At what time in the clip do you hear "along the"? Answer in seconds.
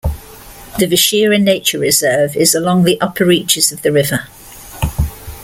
2.55-2.99